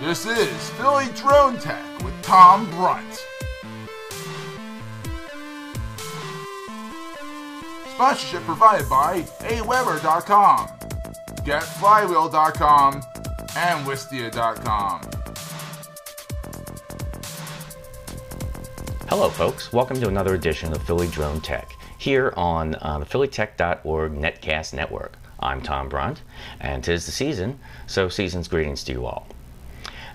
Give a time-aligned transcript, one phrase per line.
[0.00, 3.24] This is Philly Drone Tech with Tom Brunt.
[7.94, 10.68] Sponsorship provided by aweber.com,
[11.46, 12.94] getflywheel.com,
[13.56, 15.00] and wistia.com.
[19.08, 19.72] Hello, folks.
[19.72, 25.16] Welcome to another edition of Philly Drone Tech here on uh, the phillytech.org Netcast Network.
[25.38, 26.22] I'm Tom Brunt,
[26.60, 29.28] and tis the season, so season's greetings to you all.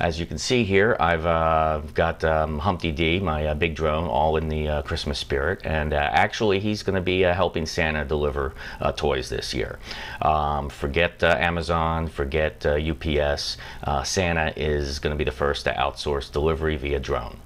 [0.00, 4.08] As you can see here, I've uh, got um, Humpty D, my uh, big drone,
[4.08, 5.60] all in the uh, Christmas spirit.
[5.64, 9.78] And uh, actually, he's going to be uh, helping Santa deliver uh, toys this year.
[10.20, 13.58] Um, forget Amazon, forget UPS.
[14.02, 17.38] Santa is going to be the first to outsource delivery via drone.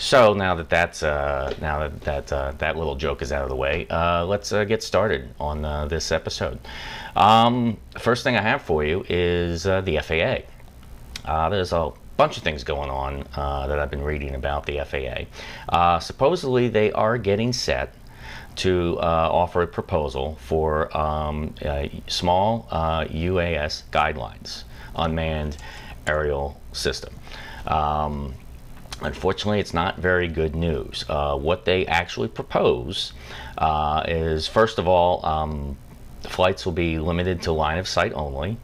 [0.00, 3.48] So now that that's uh, now that that uh, that little joke is out of
[3.48, 6.60] the way, uh, let's uh, get started on uh, this episode.
[7.16, 11.48] Um, first thing I have for you is uh, the FAA.
[11.48, 15.98] there's a bunch of things going on that I've been reading about the FAA.
[15.98, 17.92] supposedly, they are getting set
[18.56, 21.56] to offer a proposal for um,
[22.06, 24.62] small UAS guidelines,
[24.94, 25.56] unmanned
[26.06, 27.12] aerial system.
[27.66, 28.34] Um,
[29.00, 31.04] Unfortunately, it's not very good news.
[31.08, 33.12] Uh, what they actually propose
[33.56, 35.76] uh, is, first of all, um,
[36.22, 38.56] flights will be limited to line of sight only,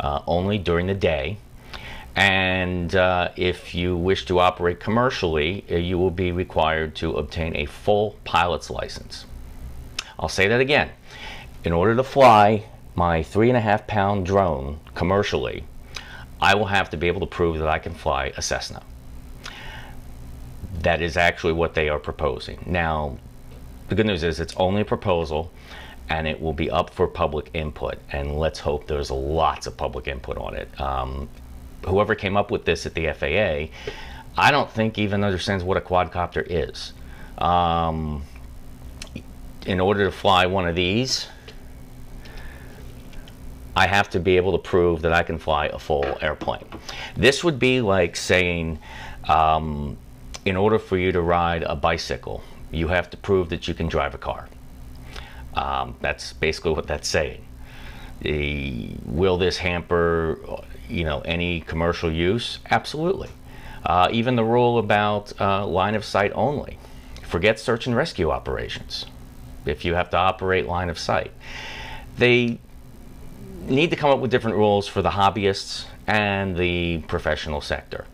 [0.00, 1.36] uh, only during the day.
[2.16, 7.54] And uh, if you wish to operate commercially, uh, you will be required to obtain
[7.56, 9.26] a full pilot's license.
[10.18, 10.90] I'll say that again.
[11.62, 15.64] In order to fly my three and a half pound drone commercially,
[16.40, 18.82] I will have to be able to prove that I can fly a Cessna
[20.84, 22.62] that is actually what they are proposing.
[22.66, 23.18] Now,
[23.88, 25.50] the good news is it's only a proposal
[26.08, 27.98] and it will be up for public input.
[28.12, 30.80] And let's hope there's lots of public input on it.
[30.80, 31.28] Um,
[31.86, 33.74] whoever came up with this at the FAA,
[34.36, 36.92] I don't think even understands what a quadcopter is.
[37.38, 38.24] Um,
[39.66, 41.28] in order to fly one of these,
[43.76, 46.64] I have to be able to prove that I can fly a full airplane.
[47.16, 48.78] This would be like saying,
[49.26, 49.96] um,
[50.44, 53.88] in order for you to ride a bicycle, you have to prove that you can
[53.88, 54.48] drive a car.
[55.54, 57.44] Um, that's basically what that's saying.
[58.20, 60.38] The, will this hamper,
[60.88, 62.58] you know, any commercial use?
[62.70, 63.30] Absolutely.
[63.84, 66.78] Uh, even the rule about uh, line of sight only.
[67.22, 69.06] Forget search and rescue operations.
[69.66, 71.32] If you have to operate line of sight,
[72.16, 72.58] they
[73.66, 78.04] need to come up with different rules for the hobbyists and the professional sector.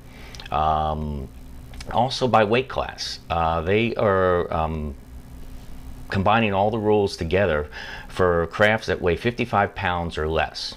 [0.50, 1.28] Um,
[1.92, 3.20] also by weight class.
[3.28, 4.94] Uh, they are um,
[6.08, 7.68] combining all the rules together
[8.08, 10.74] for crafts that weigh 55 pounds or less.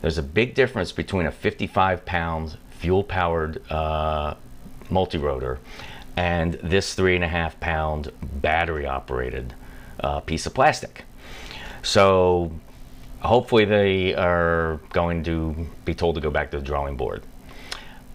[0.00, 4.34] There's a big difference between a 55 pound fuel powered uh,
[4.90, 5.58] multi-rotor
[6.16, 9.54] and this three and a half pound battery operated
[10.00, 11.04] uh, piece of plastic.
[11.82, 12.52] So
[13.20, 17.22] hopefully they are going to be told to go back to the drawing board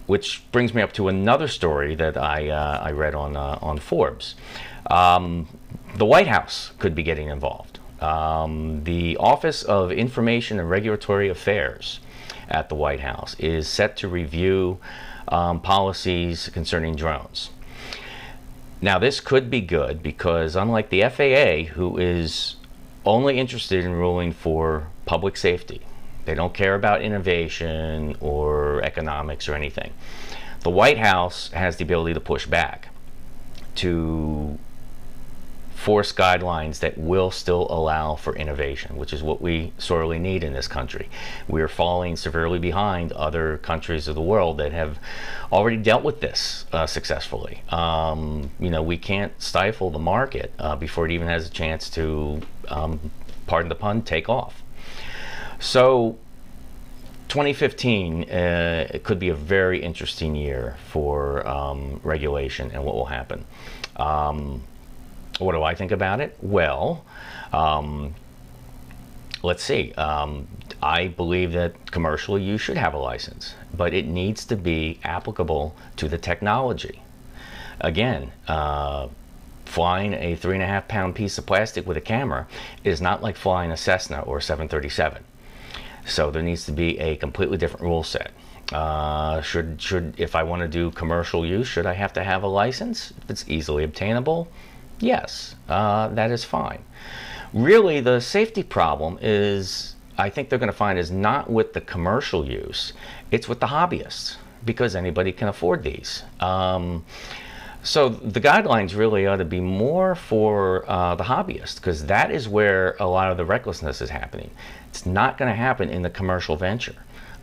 [0.06, 3.78] which brings me up to another story that I, uh, I read on, uh, on
[3.78, 4.34] Forbes.
[4.90, 5.48] Um,
[5.96, 7.78] the White House could be getting involved.
[8.00, 12.00] Um, the Office of Information and Regulatory Affairs
[12.48, 14.78] at the White House is set to review
[15.28, 17.50] um, policies concerning drones.
[18.80, 22.56] Now, this could be good because, unlike the FAA, who is
[23.06, 25.80] only interested in ruling for public safety,
[26.24, 29.92] they don't care about innovation or economics or anything.
[30.60, 32.88] The White House has the ability to push back
[33.76, 34.58] to
[35.82, 40.52] force guidelines that will still allow for innovation, which is what we sorely need in
[40.52, 41.08] this country.
[41.48, 45.00] We are falling severely behind other countries of the world that have
[45.50, 47.62] already dealt with this uh, successfully.
[47.70, 51.90] Um, you know, we can't stifle the market uh, before it even has a chance
[51.90, 53.10] to, um,
[53.48, 54.62] pardon the pun, take off.
[55.62, 56.18] So
[57.28, 63.06] 2015 uh, it could be a very interesting year for um, regulation and what will
[63.06, 63.44] happen.
[63.94, 64.64] Um,
[65.38, 66.36] what do I think about it?
[66.42, 67.04] Well,
[67.52, 68.12] um,
[69.44, 69.92] let's see.
[69.92, 70.48] Um,
[70.82, 75.76] I believe that commercially you should have a license, but it needs to be applicable
[75.96, 77.02] to the technology.
[77.80, 79.06] Again, uh,
[79.64, 82.48] flying a three and a half pound piece of plastic with a camera
[82.82, 85.22] is not like flying a Cessna or a 737.
[86.06, 88.32] So there needs to be a completely different rule set.
[88.72, 92.42] Uh, should should if I want to do commercial use, should I have to have
[92.42, 93.12] a license?
[93.22, 94.48] If it's easily obtainable,
[95.02, 96.84] Yes, uh, that is fine.
[97.52, 101.80] Really, the safety problem is, I think they're going to find, is not with the
[101.80, 102.92] commercial use,
[103.32, 106.22] it's with the hobbyists because anybody can afford these.
[106.38, 107.04] Um,
[107.82, 112.48] so the guidelines really ought to be more for uh, the hobbyist because that is
[112.48, 114.50] where a lot of the recklessness is happening.
[114.88, 116.94] It's not going to happen in the commercial venture.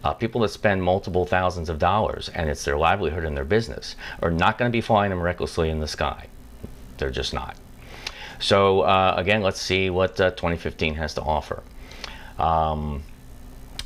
[0.02, 3.98] Uh, people that spend multiple thousands of dollars and it's their livelihood and their business
[4.22, 6.28] are not going to be flying them recklessly in the sky.
[6.98, 7.58] They're just not.
[8.40, 11.64] So uh, again, let's see what uh, 2015 has to offer.
[12.38, 13.04] Um,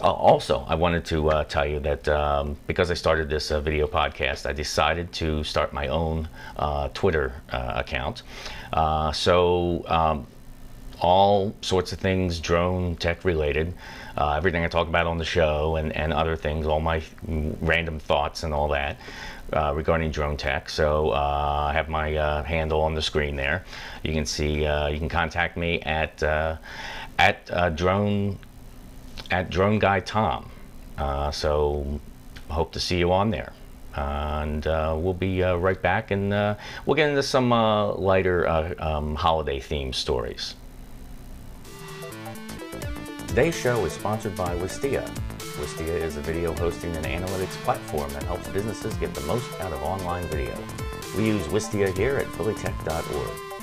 [0.01, 3.88] also, I wanted to uh, tell you that um, because I started this uh, video
[3.88, 8.24] podcast, I decided to start my own uh, Twitter uh, account.
[9.13, 10.28] so um,
[11.04, 13.74] all sorts of things drone tech related.
[14.16, 17.01] Uh, everything I talk about on the show and, and other things, all my
[17.62, 18.98] random thoughts and all that
[19.51, 20.69] uh, regarding drone tech.
[20.69, 23.66] So uh, I have my uh, handle on the screen there.
[24.04, 26.57] You can see, uh, you can contact me at uh,
[27.19, 28.39] at drone
[29.31, 30.50] at drone guy Tom.
[30.98, 32.00] Uh, so
[32.50, 33.54] hope to see you on there.
[33.95, 36.31] and uh, we'll be uh, right back, and
[36.86, 38.48] we'll get into some lighter
[38.80, 40.56] um, holiday themed stories.
[43.27, 45.04] Today's show is sponsored by Wistia.
[45.57, 49.74] Wistia is a video hosting and analytics platform that helps businesses get the most out
[49.74, 50.56] of online video.
[51.18, 53.54] We use Wistia here at phillytech.org.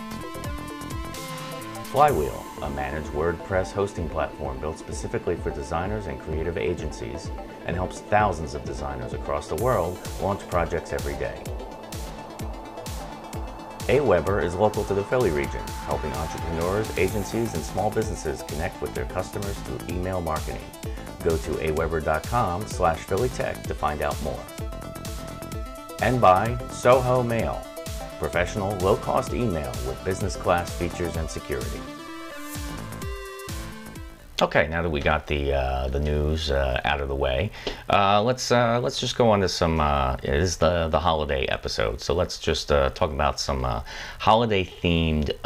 [1.86, 7.30] Flywheel, a managed WordPress hosting platform built specifically for designers and creative agencies
[7.66, 11.42] and helps thousands of designers across the world launch projects every day.
[13.88, 18.94] AWeber is local to the Philly region, helping entrepreneurs, agencies, and small businesses connect with
[18.94, 20.64] their customers through email marketing.
[21.24, 24.40] Go to aweber.com slash phillytech to find out more.
[26.02, 27.66] And by Zoho Mail,
[28.20, 31.80] professional, low-cost email with business class features and security.
[34.42, 37.50] Okay, now that we got the uh, the news uh, out of the way,
[37.90, 39.80] uh, let's uh, let's just go on to some.
[39.80, 43.66] Uh, it is the the holiday episode, so let's just uh, talk about some
[44.18, 45.36] holiday themed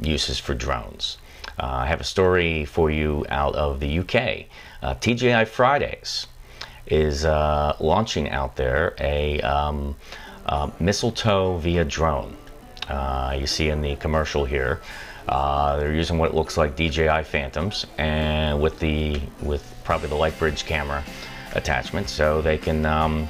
[0.00, 1.18] uses for drones.
[1.58, 4.46] I have a story for you out of the UK.
[4.82, 6.26] TGI Fridays
[6.86, 9.94] is launching out there a um,
[10.80, 12.34] mistletoe via drone.
[13.38, 14.80] you see in the commercial here.
[15.28, 20.66] Uh, they're using what looks like DJI Phantoms and with the with probably the Lightbridge
[20.66, 21.02] camera
[21.54, 23.28] attachment, so they can um,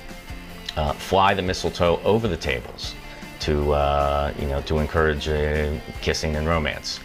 [0.77, 2.95] uh, fly the mistletoe over the tables
[3.41, 6.99] to uh, you know to encourage uh, kissing and romance.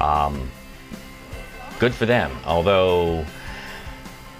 [0.00, 0.50] Um,
[1.78, 3.24] good for them, although.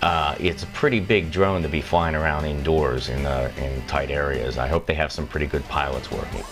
[0.02, 3.26] Uh, it's a pretty big drone to be flying around indoors in,
[3.58, 4.56] in tight areas.
[4.56, 6.42] I hope they have some pretty good pilots working.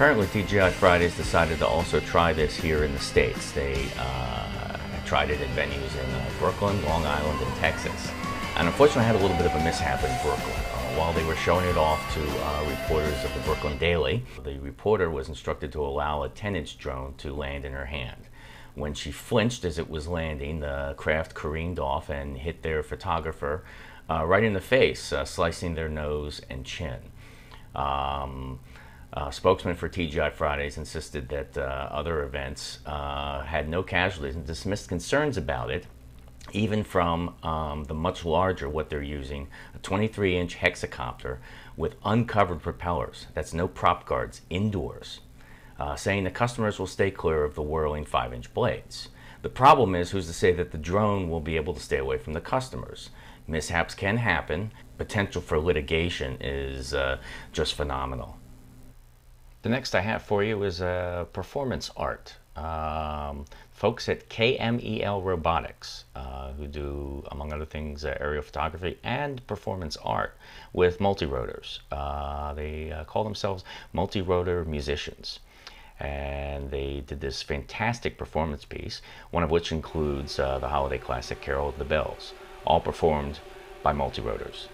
[0.00, 3.52] Apparently TGI Fridays decided to also try this here in the States.
[3.52, 8.10] They uh, tried it at venues in uh, Brooklyn, Long Island, and Texas.
[8.56, 10.56] And unfortunately I had a little bit of a mishap in Brooklyn.
[10.56, 14.58] Uh, while they were showing it off to uh, reporters of the Brooklyn Daily, the
[14.60, 18.22] reporter was instructed to allow a 10-inch drone to land in her hand.
[18.74, 23.66] When she flinched as it was landing, the craft careened off and hit their photographer
[24.08, 27.12] uh, right in the face, uh, slicing their nose and chin.
[27.74, 28.60] Um,
[29.12, 34.46] uh, spokesman for TGI Fridays insisted that uh, other events uh, had no casualties and
[34.46, 35.86] dismissed concerns about it,
[36.52, 41.38] even from um, the much larger, what they're using, a 23 inch hexacopter
[41.76, 43.26] with uncovered propellers.
[43.34, 45.20] That's no prop guards indoors,
[45.78, 49.08] uh, saying the customers will stay clear of the whirling 5 inch blades.
[49.42, 52.18] The problem is, who's to say that the drone will be able to stay away
[52.18, 53.10] from the customers?
[53.46, 54.70] Mishaps can happen.
[54.98, 57.18] Potential for litigation is uh,
[57.52, 58.39] just phenomenal.
[59.62, 62.34] The next I have for you is uh, performance art.
[62.56, 69.46] Um, folks at KMEL Robotics, uh, who do, among other things, uh, aerial photography and
[69.46, 70.34] performance art
[70.72, 71.80] with multi-rotors.
[71.92, 73.62] Uh, they uh, call themselves
[73.92, 75.40] multi-rotor musicians.
[75.98, 81.42] And they did this fantastic performance piece, one of which includes uh, the holiday classic
[81.42, 82.32] Carol of the Bells,
[82.64, 83.40] all performed
[83.82, 84.68] by multi-rotors.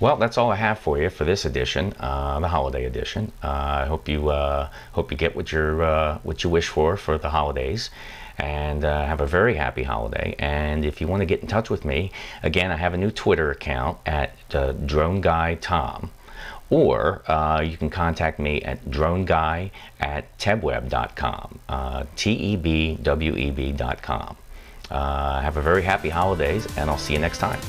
[0.00, 3.30] Well, that's all I have for you for this edition, uh, the holiday edition.
[3.42, 6.96] Uh, I hope you uh, hope you get what you uh, what you wish for
[6.96, 7.90] for the holidays,
[8.36, 10.34] and uh, have a very happy holiday.
[10.38, 12.10] And if you want to get in touch with me,
[12.42, 16.10] again, I have a new Twitter account at uh, Drone Guy Tom,
[16.70, 17.22] or
[17.64, 19.70] you can contact me at drone guy
[20.00, 21.60] at tebweb.com,
[22.16, 24.36] T E B W E B.com.
[24.90, 27.60] Have a very happy holidays, and I'll see you next time.